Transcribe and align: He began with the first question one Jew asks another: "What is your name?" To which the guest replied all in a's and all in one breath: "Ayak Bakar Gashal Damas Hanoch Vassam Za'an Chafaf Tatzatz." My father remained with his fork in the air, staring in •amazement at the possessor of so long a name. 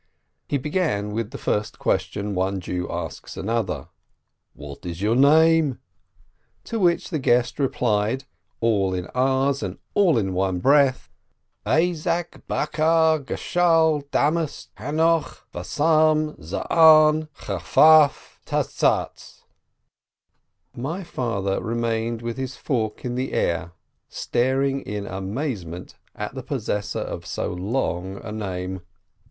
He 0.47 0.57
began 0.57 1.11
with 1.11 1.29
the 1.29 1.37
first 1.37 1.77
question 1.77 2.33
one 2.33 2.59
Jew 2.59 2.89
asks 2.91 3.37
another: 3.37 3.89
"What 4.55 4.83
is 4.83 4.99
your 4.99 5.15
name?" 5.15 5.77
To 6.63 6.79
which 6.79 7.11
the 7.11 7.19
guest 7.19 7.59
replied 7.59 8.23
all 8.61 8.95
in 8.95 9.05
a's 9.15 9.61
and 9.61 9.77
all 9.93 10.17
in 10.17 10.33
one 10.33 10.57
breath: 10.57 11.11
"Ayak 11.67 12.41
Bakar 12.47 13.19
Gashal 13.19 14.01
Damas 14.09 14.69
Hanoch 14.79 15.43
Vassam 15.53 16.35
Za'an 16.39 17.27
Chafaf 17.41 18.39
Tatzatz." 18.43 19.43
My 20.75 21.03
father 21.03 21.61
remained 21.61 22.23
with 22.23 22.37
his 22.37 22.55
fork 22.55 23.05
in 23.05 23.13
the 23.13 23.33
air, 23.33 23.73
staring 24.09 24.81
in 24.81 25.03
•amazement 25.03 25.93
at 26.15 26.33
the 26.33 26.41
possessor 26.41 27.01
of 27.01 27.27
so 27.27 27.53
long 27.53 28.17
a 28.17 28.31
name. 28.31 28.81